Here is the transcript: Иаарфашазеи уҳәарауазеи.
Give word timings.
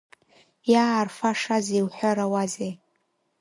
Иаарфашазеи 0.73 1.83
уҳәарауазеи. 1.85 2.73